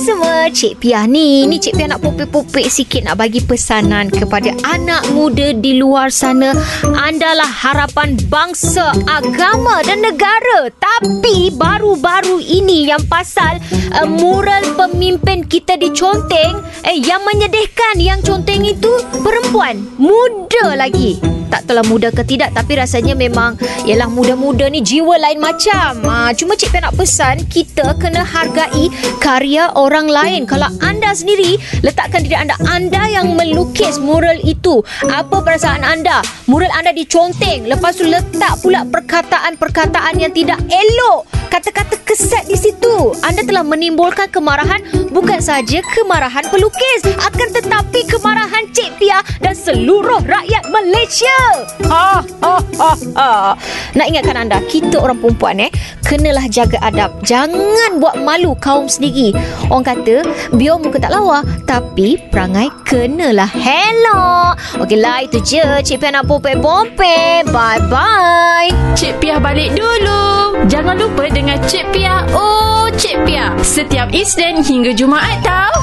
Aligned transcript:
semua 0.00 0.48
Cik 0.48 0.80
Pia 0.80 1.04
ni. 1.04 1.44
Ni 1.44 1.60
Cik 1.60 1.76
Pia 1.76 1.86
nak 1.92 2.00
popek-popek 2.00 2.72
sikit 2.72 3.04
Nak 3.04 3.20
bagi 3.20 3.44
pesanan 3.44 4.08
kepada 4.08 4.56
anak 4.64 5.04
muda 5.12 5.52
di 5.52 5.76
luar 5.76 6.08
sana. 6.08 6.56
Andalah 6.96 7.46
harapan 7.46 8.16
bangsa, 8.32 8.96
agama 9.04 9.84
dan 9.84 10.00
negara. 10.00 10.72
Tapi 10.80 11.52
baru-baru 11.52 12.40
ini 12.40 12.88
Yang 12.88 13.04
pasal 13.12 13.60
uh, 13.92 14.08
mural 14.08 14.64
pemimpin 14.74 15.44
kita 15.44 15.76
diconteng 15.76 16.64
Eh 16.88 16.96
yang 17.04 17.20
menyedihkan 17.28 18.00
Yang 18.00 18.32
conteng 18.32 18.64
itu 18.64 18.90
perempuan 19.20 19.84
Muda 20.00 20.80
lagi. 20.80 21.20
Tak 21.50 21.66
tahulah 21.66 21.82
muda 21.90 22.08
ke 22.14 22.22
tidak 22.24 22.54
Tapi 22.54 22.78
rasanya 22.78 23.12
memang 23.12 23.58
Yalah 23.84 24.06
muda-muda 24.08 24.70
ni 24.70 24.80
Jiwa 24.80 25.18
lain 25.18 25.42
macam. 25.42 25.98
Ha, 26.06 26.32
Cuma 26.32 26.54
Cik 26.56 26.72
Pia 26.72 26.88
nak 26.88 26.96
pesan 26.96 27.44
Kita 27.50 27.98
kena 27.98 28.22
hargai 28.22 28.88
Karya 29.18 29.74
orang 29.74 29.89
lain. 29.90 30.46
Kalau 30.46 30.70
anda 30.78 31.10
sendiri 31.10 31.58
Letakkan 31.80 32.22
diri 32.22 32.36
anda. 32.36 32.54
Anda 32.68 33.08
yang 33.08 33.34
melukis 33.34 33.96
mural 33.96 34.36
itu. 34.44 34.84
Apa 35.08 35.40
perasaan 35.40 35.82
anda? 35.82 36.20
Mural 36.46 36.70
anda 36.76 36.92
diconteng. 36.92 37.66
Lepas 37.66 37.98
tu 37.98 38.04
letak 38.06 38.60
pula 38.60 38.84
Perkataan-perkataan 38.84 40.20
yang 40.20 40.32
tidak 40.34 40.60
elok 40.68 41.39
Kata-kata 41.50 41.98
kesat 42.06 42.46
di 42.46 42.54
situ. 42.54 43.10
Anda 43.26 43.42
telah 43.42 43.66
menimbulkan 43.66 44.30
kemarahan 44.30 44.78
Bukan 45.10 45.42
saja 45.42 45.82
kemarahan 45.82 46.46
pelukis 46.46 47.02
Akan 47.18 47.50
tetapi 47.50 48.06
kemarahan 48.06 48.70
Cik 48.70 49.02
Pia 49.02 49.18
Dan 49.42 49.58
seluruh 49.58 50.22
rakyat 50.22 50.70
Malaysia. 50.70 51.38
Ha, 51.90 52.22
ha, 52.22 52.54
ha, 52.78 52.92
ha. 53.18 53.30
Nak 53.98 54.06
ingatkan 54.06 54.38
anda 54.38 54.62
Kita 54.70 55.02
orang 55.02 55.18
perempuan 55.18 55.58
eh 55.58 55.70
Kenalah 56.06 56.46
jaga 56.46 56.78
adab. 56.86 57.18
Jangan 57.26 57.98
buat 57.98 58.22
malu 58.22 58.54
kaum 58.58 58.86
sendiri. 58.86 59.34
Orang 59.66 59.86
kata 59.86 60.22
Biar 60.54 60.78
muka 60.78 61.02
tak 61.02 61.10
lawa 61.14 61.42
Tapi 61.66 62.18
perangai 62.30 62.70
kenalah 62.86 63.50
Hello 63.50 64.54
Okeylah 64.78 65.26
itu 65.26 65.42
je. 65.42 65.66
Cik 65.82 65.98
Pia 65.98 66.14
nak 66.14 66.30
pompe-pompe 66.30 67.42
Bye-bye. 67.50 68.94
Cik 68.94 69.18
Pia 69.18 69.42
balik 69.42 69.74
dulu. 69.74 70.09
Jangan 70.70 70.94
lupa 71.02 71.26
dengan 71.26 71.58
Cik 71.66 71.90
Pia. 71.90 72.22
Oh, 72.30 72.86
Cik 72.94 73.26
Pia. 73.26 73.50
Setiap 73.58 74.14
Isnin 74.14 74.62
hingga 74.62 74.94
Jumaat 74.94 75.42
tau. 75.42 75.74